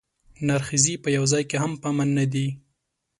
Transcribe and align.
نرښځي 0.47 0.93
په 1.03 1.09
یوه 1.15 1.27
ځای 1.33 1.43
کې 1.49 1.57
هم 1.63 1.71
په 1.81 1.87
امن 1.91 2.09
نه 2.17 2.25
دي. 2.33 2.47